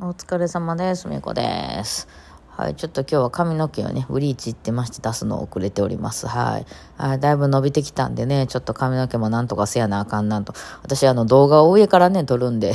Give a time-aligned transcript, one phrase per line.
[0.00, 1.08] お疲れ様です。
[1.08, 2.06] みこです。
[2.46, 6.28] はい、ちょっと今日は髪の毛をね、ブリーチ行ってまして出すの遅れております。
[6.28, 6.66] はい。
[6.98, 10.54] あだいぶ伸びてきたんでね、ちょっと髪の毛もなんとかせやなあかんなんと。
[10.84, 12.74] 私あの動画を上からね、撮るんで、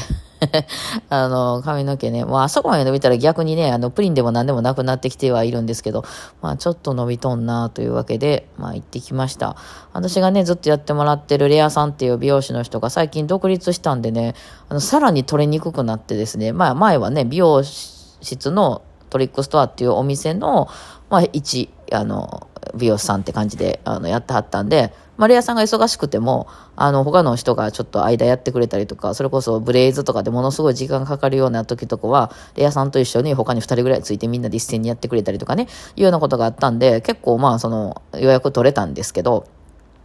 [1.10, 6.04] あの、髪の毛ね、もうあそこまで伸びたら逆にね、あの、プリンでも何でもなくなってきてはいるんですけど、
[6.42, 9.56] まあちょっと伸びとんなというわけで、まあ行ってきました。
[9.94, 14.36] 私がね、ずっとやってもらってるレアさんっていう美容師の人が最近独立したんでね、
[14.70, 20.68] あの、さらに取れにくくなってですね、まあ前はね、美容室のトリックストアっていうお店の、
[21.10, 39.48] まあ一、あの、美容師さんって感じで、あの、やってはったんで、まあ、レアさんが忙しくても、あの、他の人がちょっと間やってくれたりとか、それこそブレイズとかでものすごい時間かかるような時とかは、レアさんと一緒に他に二人ぐらいついてみんなで一斉にやってくれたりとかね、いうようなことがあったんで、結構まあ、その、予約取れたんですけど、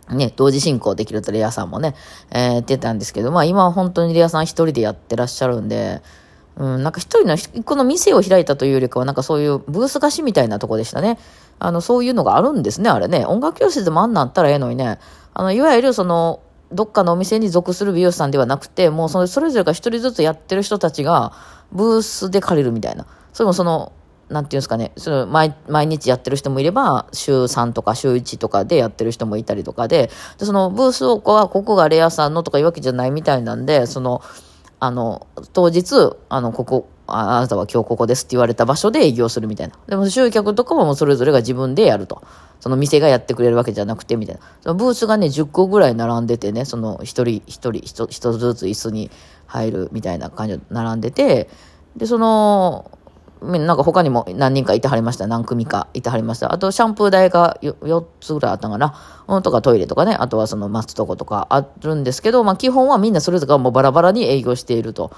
[0.09, 1.97] ね、同時進行できるとレアさんもね、
[2.31, 6.01] えー、言ってたんですけど、まあ今は本当にレアさん一人でやってらっしゃるんで、
[6.59, 11.19] うん、なんか一人の、この店を開いたというよりかは、なんかそういうブース貸しみたいなとこでしたね。
[11.61, 13.25] あの、そういうのがあるんですね、あれね。
[13.25, 14.99] 音楽教室でもあんなんあったらええのにね。
[15.35, 16.41] あの、いわゆるその、
[16.73, 21.33] どっかのお店に属する美容師さんではなくて、もうそれそれぞれが一人ずつやってる人たちが、
[21.71, 23.07] ブースで借りるみたいな。
[23.33, 23.93] それもその、
[24.29, 34.21] なんていうんですかね、その毎毎日やってる人もいれば、週3とか週1とかでやってる人もいたりとかで、でそのブースをこは、ここがレアさんのとかいうわけじゃないみたいなんで、その、
[34.81, 39.75] あの、当日、あの、ここ、あなたは今日ここですって言われた場所で営業するみたいな。
[39.87, 42.23] でも集客とかももうそれぞれが自分でやると。
[42.61, 44.43] その店がやってくれるわけじゃなくてみたいな。
[44.61, 49.11] そのブースがね、10個ぐらい並んでてね、その一人一人、一一つずつ椅子に
[49.47, 51.49] 入るみたいな感じで並んでて、
[51.97, 52.91] で、その、
[53.43, 55.27] なんか他にも何人かいてはりました。
[55.27, 56.53] 何組かいてはりました。
[56.53, 58.95] あと、シャンプー台が 4, つぐらいあったかな。
[59.29, 60.15] うん、とかトイレとかね。
[60.19, 65.11] あとはその待つとことかあるんですけど、まあ基本はみんなそれぞれがもうバラバラに営業していると。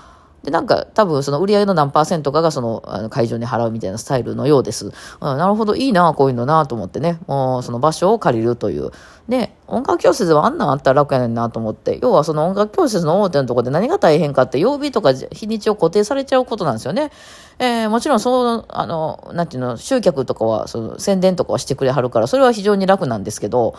[0.42, 4.86] で、なんか多分その売り上げの何パーセントかがそのあの会場に払うみたいなスタイルのようです。
[4.86, 7.18] うん、なるほど、いいな、こういうのなと思ってね。
[7.26, 8.90] もうその場所を借りるという。
[9.28, 11.98] で、音楽教室はあんなんあったら楽やねんなと思って。
[12.02, 17.10] 要はその音楽教室の大手のところで何が大変かって曜日とか日にちを固定されちゃうことなんですよね。
[17.58, 23.74] えー、もちろんそう、あの、なんていうの、集客とかは、その宣伝とかはしてくれはるから、それは非常に楽なんですけど、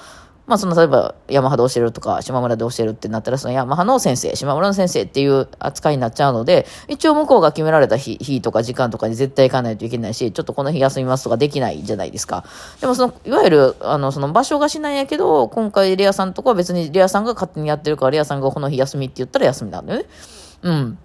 [0.47, 12.43] まあその例えばヤマハで教えるとか島村で教えるってなったらそのヤマハの先生、島村の先生っていう扱いになっちゃうので、一応向こうが決められた日日とか時間とかに絶対行かないといけないし、ちょっとこの日休みますとかできないじゃないですか。
[12.81, 20.05] でもその、いわゆるあのその場所がしないんやけど、今回レアさんとかは別にレアさんが勝手にやってるからレアさんがこの日休みって言ったら休みなんだよね。
[20.63, 20.97] うん。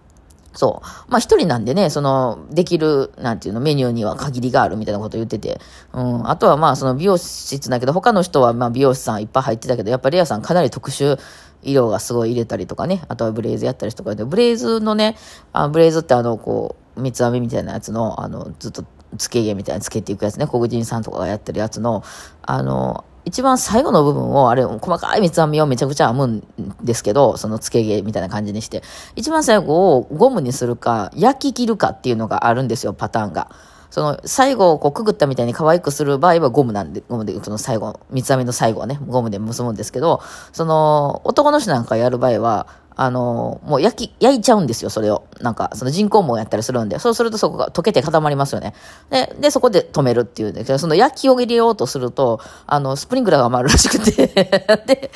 [0.56, 1.10] そう。
[1.10, 5.60] まあ一人なんでね、その、できる、なんていうの、メニューには限りがあるみたいなこと言ってて。
[5.92, 6.28] うん。
[6.28, 11.18] あとはまあその美容室だけど、他の人はまあ美容師さんいっぱい入ってたけど、やっぱレアさんかなり特殊
[11.62, 13.02] 色がすごい入れたりとかね。
[13.08, 15.16] あとはブレイズやったりとかで、ブレイズのね、
[15.52, 18.84] あブレイズってあの、こう、三つ編みみたいなやつの、あの、ずっと、
[19.18, 20.46] つけ毛みたいなつけていくやつね。
[20.46, 22.02] 黒人さんとかがやってるやつの、
[22.42, 26.42] あの、一番最後の部分を、あれ、細かい三つ編みをめちゃくちゃ編むん
[26.80, 28.84] ですけど、その付け毛みたいな感じにして、
[29.16, 33.50] 一番最後をゴムにするか、焼き切るかっていうのがあるんですよ、パターンが。
[33.90, 40.20] その、最後をこうくぐったみたいに可愛くする場合はゴムなんで、ゴムで、その最後、三つ編みの最後はね、ゴムで結ぶんですけど、
[40.52, 45.26] その、男の人なんかやる場合は、あの、もう焼き、焼いちゃうんですよ、それを。
[45.42, 48.72] なんか、その人工毛やったりするんで、そうするとそこが溶けて固まりますよね。
[49.10, 54.26] で、で、そこで止めるっていうんだけど、その焼きを入れようとすると、あの、スプリンクラーが回るらしくて
[54.86, 55.10] で、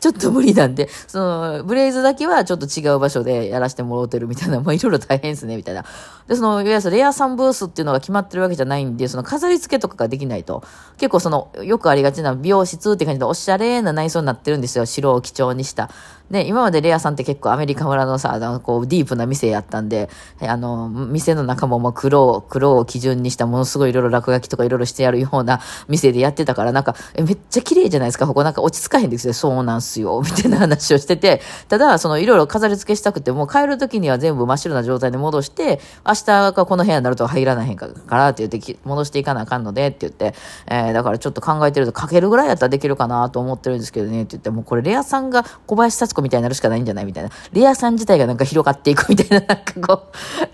[0.00, 5.84] ちょっと無理なんで、その、ブレイズだけはちょっと違う場所でやらせてもらってるみたいな、 もういろいろ大変ですね、みたいな。
[6.26, 10.62] で、その、いわゆるレアさんブースっていうのが決まってるわけじゃないんで、その飾り付けとかができないと、
[10.96, 15.90] 結構その、よくありがちな美容室って感じでおしゃれな内装になってるんですよ、白を基調にした。
[16.30, 20.08] で、今までレアさんって結構アメリカ村のさ、あの、こう、ディープな店やったんで、
[20.40, 28.44] あの、店の中ももう黒を、黒を基準にしたものすごいいろいろ落書きとかいろいろしてやるような 店でやってたから、なんか、え、めっちゃ綺麗じゃないですか、ここ。
[28.44, 40.34] なんか落ち着かへんですよ、そうなんすよ、 みたいな話をしてて、ただ、そのいろいろ飾り付けしたくて、もう帰る時には全部真っ白な状態で戻して、明日がこの部屋になると入らないへんからって言って、戻していかなあかんのでって言って、
[40.68, 47.30] えー、だからちょっと考えてると、かけるぐらいやったらできるかなと思ってるんですけどね、って言って、もうこれレアさんが小林幸子みたいになるしかないんじゃないみたいな。
[47.52, 50.02] レアさん自体がなんか広がっていくみたいな、なんかこ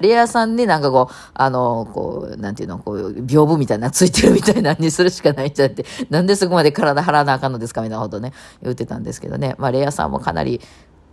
[0.00, 8.32] う、レアさんでなんかこう、あの、こう、なんていうの、こう、屏風みたいなついてるみたいなにするしかないんじゃなくて、なんでそこまで体張らなあかんのですかみたいなことね、
[8.62, 9.54] 言ってたんですけどね。
[9.58, 10.60] まあ、レアさんもかなり、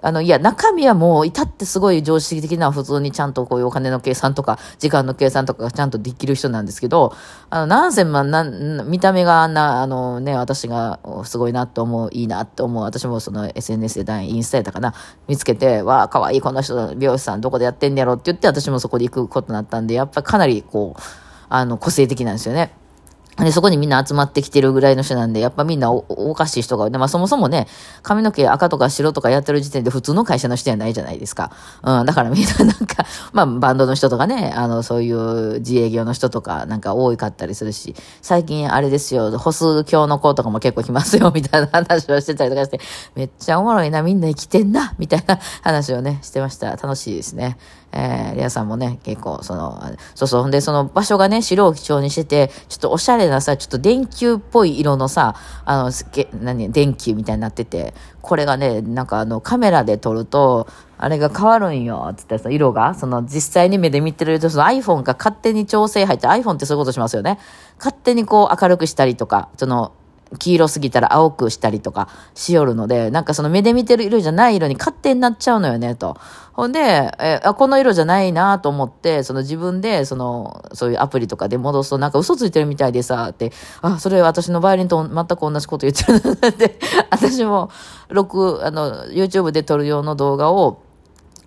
[0.04, 7.16] あの、いや、中身はもう、至ってすごい常識的な普通にちゃんとこういうお金の計算とか、時間の計算とかがちゃんとできる人なんですけど、
[7.50, 8.44] あの、なんせ、まあ、な、
[8.84, 14.94] 見た目があんな、あのね、私がすごいなと思う、いいなと思う、私もその SNS でインスタやったかな、
[15.30, 21.02] 見つけて、わあ、かわいいこの人、美容師さんどこでやってんねやろって言って、私もそこで行くことになったんで、やっぱりかなりこう、
[21.48, 22.74] あの、個性的なんですよね。
[23.38, 27.68] で、そこにみんな集まってきてるぐらいの人なんで、やっぱみんなおおかしい人が、でまあそもそもね、
[28.04, 31.52] 髪の毛赤とか白とかやってる時点で普通の会社の人じゃないじゃないですか。
[31.84, 42.80] うん、だからみんななんか、 まあバンドの人とかね、あの、そういう自営業の人とかなんか多かったりするし、最近あれですよ、歩数教の子とかも結構来ますよ、 みたいな話をしてたりとかして、
[43.16, 46.72] めっちゃおもろいな、みんな生きてんな、みたいな話をね、してました。
[46.72, 47.58] 楽しいですね。
[47.95, 49.80] えー、リアさんもね、結構、その、
[50.16, 60.68] そうそう、ほんで、その場所がね、白を基調にしてて、ちょっとおしゃれなさ、ちょっと電球っぽい色のさ、あの、すけ、何、電球みたいになってて、これがね、なんかあの、カメラで撮ると、
[60.98, 67.38] あれが変わるんよ、つってさ、色が、その、実際に目で見てると、その iPhone が勝手に調整入って、iPhone ってそういうことしますよね。
[67.78, 69.92] 勝手にこう明るくしたりとか、その、
[70.40, 76.18] 黄色すぎたら青くしたりとかしよるので、なんかその目で見てる色じゃない色に勝手になっちゃうのよね、と。
[76.54, 76.80] ほんで、
[77.20, 83.52] え、あ、この色じゃないなと思って、その自分で、その、そういうアプリとかで戻すとなんか嘘ついてるみたいでさ、って、
[83.82, 87.70] あ、それ私のバイオリンと全く同じこと言ってるで、 私も、
[88.10, 90.82] 録、あの、YouTube で撮る用の動画を、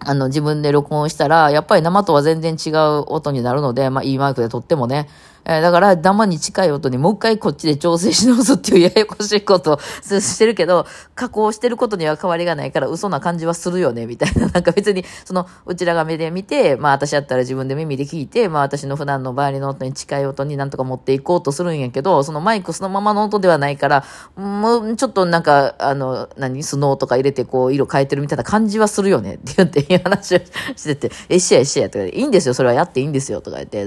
[0.00, 5.08] あの、自分で録音したら、やっぱり生とは全然違う音になるので、まあ、いいマイクで撮ってもね、
[5.48, 14.48] えー、だから、生に近い音にもう一回こっちで調整し直すっていうややこしいことをしてるけど、加工してることには変わりがないから嘘な感じはするよね、みたいな。
[14.50, 24.04] なんか別に、その、うちらが目で見て、まあ私やったら自分で耳で聞いて、まあ私の普段のバイオリンの音に近い音になんとか持っていこうとするんやけど、そのマイクそのままの音ではないから、
[24.34, 30.38] もうちょっとなんか、あの、何、スノーとか入れてこう、色変えてるみたいな感じはするよね、って言っていう 話を
[30.74, 33.86] してて、え、しやしやとか、いいんですよ、それはやっていいんですよ、とか言って、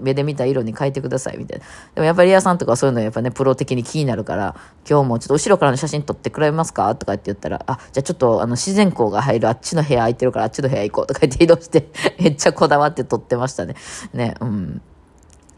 [0.00, 1.64] 目で見た色に変えててください、みたいな。
[1.94, 4.54] でもやっぱりリアさんとかそういうのやっぱね、プロ的に気になるから、
[4.88, 6.94] 今日もちょっと後ろからの写真撮ってくれますか？
[6.94, 13.74] とかって言ったら、あ、じゃあちょっとあの自然光が入るあっちの部屋空いてるからあっちの部屋行こうとか言って移動して、めっちゃこだわって撮ってましたね。
[14.12, 14.82] ね、うん。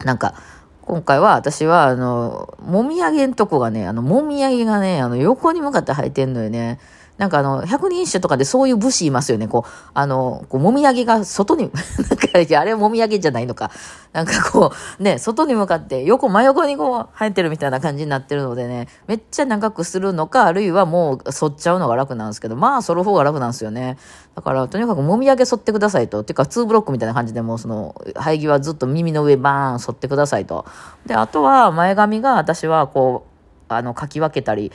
[0.03, 0.35] なんか、
[0.83, 6.79] 今回は私は、あの、もみあげんとこがね、あの、もみあげがね、あの、横に向かって生えてんのよね。
[7.21, 9.47] なんかあの、百人一首とかでそういう武士いますよね。
[9.47, 11.69] こう、あの、こう、もみあげが外に、
[12.09, 13.69] なんか、あれもみあげじゃないのか。
[14.11, 23.97] なんかこう、ね、外に向かって横、真横にこう、生えてるみたいな感じになってるのでね、めっちゃ長くするのか、あるいはもう、剃っちゃうのが楽なんですけど、まあ、剃る方が楽なんですよね。
[24.35, 26.21] だから、とにかくもみあげ剃ってくださいと。
[26.21, 30.65] っていうか、2ブロックみたいな感じでもう、その、生え際ずっと耳の上バーン剃ってくださいと。
[31.05, 33.27] で、あとは、前髪が私はこ
[33.69, 34.71] う、あの、かき分けたり、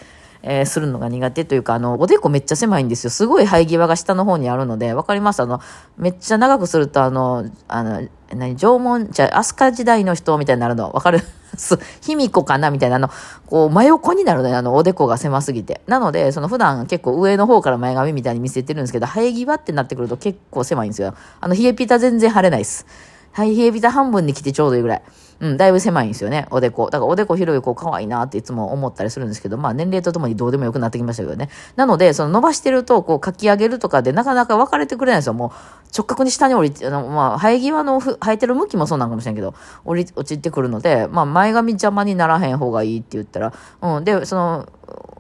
[0.48, 3.10] えー、するのが苦手というか、あの、おでこめっちゃ狭いんですよ。
[3.10, 5.40] すごい生え際が下の方にあるので、わかります？
[5.40, 5.60] あの、
[5.98, 10.93] めっちゃ長くすると、あの、あの、何、縄文、じゃあ飛鳥時代の人みたいになるの。
[10.93, 11.20] わかる？
[12.02, 13.10] 卑弥呼かなみたいな、あの、
[13.46, 14.56] こう、真横になるのよ。
[14.56, 15.81] あの、おでこが狭すぎて。
[15.88, 21.14] なので、その普段結構上の方から前髪みたいに見せてるんですけど、生え際ってなってくると結構狭いんですよ。
[21.40, 22.87] あの、冷えピタ全然腫れないです。
[23.32, 25.02] はい、冷えピタ半分に来てちょうどいいぐらい。
[25.41, 26.87] うん、だいぶ狭いんですよね、おでこ。
[26.87, 31.50] だからおでこ広い子可愛いなっていつも思ったりするんですけど、まあ年齢とともにどうでもよくなってきましたけどね。
[31.77, 35.35] なので、その伸ばしてると、こう書き上げるとかでなかなか分かれてくれないんですよ。
[35.35, 35.50] もう
[35.97, 39.55] 直角に下に降りて、あの、まあ、生え際の生えてる向きもそうなんかもしれんけど、
[39.85, 44.69] 降り、落ちてくるので、まあ前髪邪魔にならへん方がいいって言ったら、うん、で、その、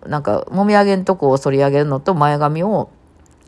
[0.06, 2.90] なんか、もみあげんとこを反り上げるのと前髪を、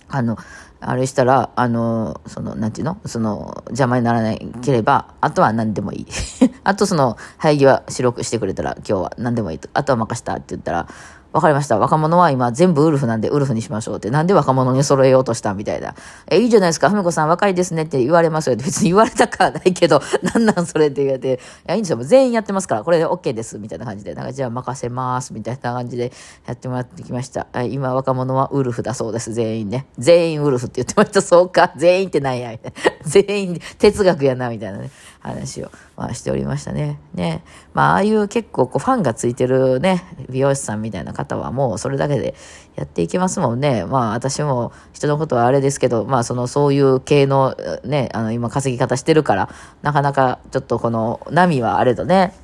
[0.08, 0.36] あの、
[0.80, 3.00] あれしたら、あの、その、なんていうの？
[3.04, 6.06] その、邪魔にならなければ、あとは何でもいい。
[6.62, 9.68] あとその、生え際白くしてくれたら、今日は何でもいいと。
[9.72, 10.88] あとは任したって言ったら、
[11.32, 11.78] わかりました。
[11.78, 14.08] 若者は今全部ウルフなんでウルフにしましょうって。
[14.08, 15.94] なんで若者に揃えようとしたみたいな。
[16.30, 16.88] え、いいじゃないですか。
[16.88, 18.64] ふみこさん若いですねって言われますよって。
[18.64, 20.00] 別に言われたからないけど、
[20.34, 21.34] なんなんそれって言われて。
[21.34, 21.98] いや、いいんですよ。
[22.02, 22.82] 全員やってますから。
[22.82, 23.58] これで OK です。
[23.58, 24.14] みたいな感じで。
[24.14, 25.34] なんかじゃあ任せます。
[25.34, 26.12] みたいな感じで
[26.46, 27.46] やってもらってきました。
[27.64, 29.34] 今若者はウルフだそうです。
[29.34, 29.86] 全員ね。
[29.98, 31.20] 全員ウルフって言ってました。
[31.20, 31.72] そうか。
[31.76, 32.52] 全員ってなんや。
[33.04, 34.48] 全員哲学やな。
[34.48, 34.90] みたいなね。
[35.28, 36.98] 話を、まあ、しておりましたね。
[37.14, 37.42] ね。
[37.74, 42.34] まあ、ああいう結構こうファンがついてるね、美容師さんみたいな方はもうそれだけで
[42.76, 43.84] やっていけますもんね。
[43.84, 49.48] まあ、私も人のことはあれですけど、まあ、その、そういう系のね、あの、今稼ぎ方してるから、
[49.82, 52.34] なかなかちょっとこの波はあれとね、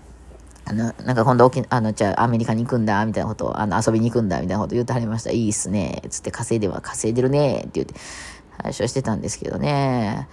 [0.66, 5.30] あの、なんか今度沖、あの、じゃあアメリカに行くんだ、みたいなこと、あの、遊びに行くんだ、みたいなこと言ってはりました。
[5.30, 7.94] いいっすね、つって稼いでは稼いでるね、って言って
[8.56, 10.26] 話をしてたんですけどね。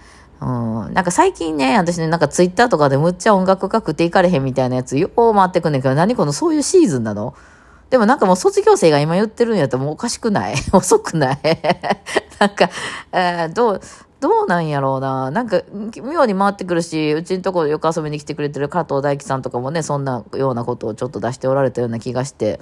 [0.44, 0.92] うん。
[0.92, 7.34] なんか最近ね、私ね、なんかツイッターとかでむっちゃ音楽が食っていかれへんみたいなやつ、よう回ってくんねんけど、何このそういうシーズンなの？
[7.90, 10.54] でもなんかもう卒業生が今言ってるんやったらもうおかしくない？
[10.72, 11.38] 遅くない？
[12.40, 12.70] なんか、
[13.12, 13.80] えー、どう、
[14.18, 15.30] どうなんやろうな？
[15.30, 15.60] なんか、
[16.02, 22.58] 妙に回ってくるし、うちのとこよく遊びに来てくれてる加藤大樹さんとかもね、そんなようなことをちょっと出しておられたような気がして、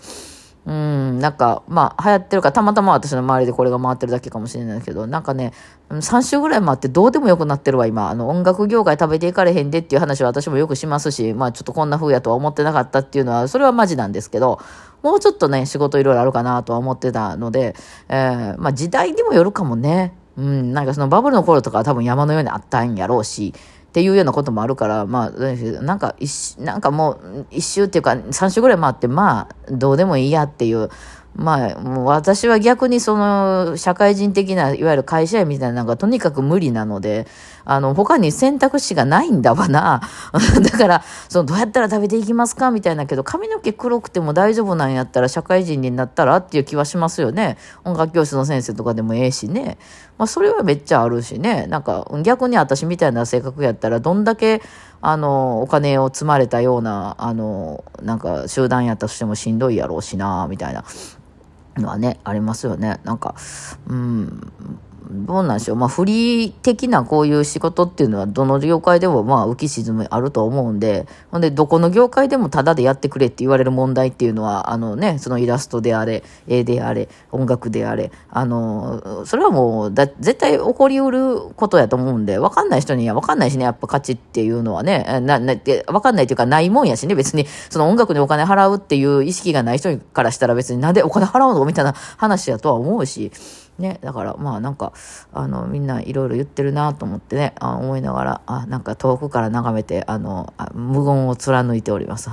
[0.66, 5.52] うん、なんか、まあ、流行ってるから、たまたま私の周りでこれが回ってるだけかもしれないけど、なんかね、
[5.88, 8.10] 3週ぐらい回ってどうでもよくなってるわ、今。
[8.10, 14.60] あの、音楽業界食べていかれへんでっていう話は私もよくしますし、まあ、ちょっとこんな風やとは思ってなかったっていうのは、それはマジなんですけど、
[15.02, 17.74] もうちょっとね、仕事いろいろあるかなとは思ってたので、
[18.08, 20.14] えー、まあ、時代にもよるかもね。
[20.36, 23.52] うん、なんかそのバブルの頃とかは多分山のようにあったんやろうし、
[23.90, 25.40] っていうようなこともあるから、まあ、
[25.82, 26.14] なんか、
[26.58, 30.90] なんかもう、一周っていうか、三周ぐらい回って、まあ、どうでもいいやっていう、
[31.36, 37.26] まあ、もう私は逆にその、社会人的な、いわゆる会社員みたいなのがとにかく無理なので、
[37.64, 40.00] あの、他に選択肢がないんだわな。
[40.60, 42.70] だから、その、どうやったら食べていきますか？
[42.72, 47.56] みたいなけど、髪の毛黒くても大丈夫なんやったら、社会人になったらっていう気はしますよね。
[47.84, 49.78] 音楽教室の先生とかでもええしね。
[50.18, 51.66] まあ、それはめっちゃあるしね。
[51.68, 54.60] なんか、逆に私みたいな性格やったら、どんだけ、
[55.00, 60.84] あの、お金を積まれたような、あの、なんか、集団やったとしてもしんどいやろうしな、みたいな。
[61.80, 63.00] のはね、ありますよね。
[63.04, 63.34] なんか、
[63.86, 64.52] うん、
[65.10, 65.76] どうなんでしょう。
[65.76, 85.54] まあ、フリー的なこういう仕事っていうのは、どの業界でもまあ、浮き沈みあると思うんで、ほんで、どこの業界でもタダでやってくれって言われる問題っていうのは、あのね、そのイラストであれ、絵であれ、音楽であれ、あの、それはもう、だ、絶対起こりうることやと思うんで、わかんない人にはわかんないしね、やっぱ価値っていうのはね、な、な、
[85.88, 93.32] わかんないっていうか、ないもんやしね、別に、その音楽にお金払うっていう意識がない人からしたら別になんでお金払うのみたいな話やとは思うし、
[93.80, 94.92] ね、だからまあなんか、
[95.32, 102.30] あの、みんないろいろ言ってるなと思ってね、あ思いながら、あ、なんか遠くから眺めて、あの、無言を貫いております。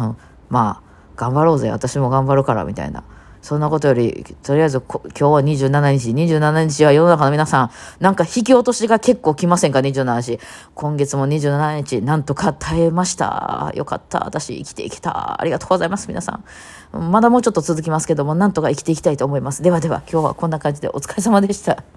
[0.49, 0.81] まあ、
[1.15, 3.03] 頑張ろうぜ、私も頑張るから、みたいな。
[3.41, 10.39] そんなことより、とりあえず今日は27日、27日は世の中の皆さん、なんか引き落としが結構来ませんか、27日。
[10.73, 13.71] 今月も27日、なんとか耐えました。
[13.73, 14.25] よかった。
[14.25, 15.39] 私生きてきた。
[15.39, 16.43] ありがとうございます、皆さん。
[16.91, 19.62] まだもうちょっと続きますけども、なんとか生きていきたいと思います。
[19.62, 21.96] ではでは、今日はこんな感じでお疲れ様でした。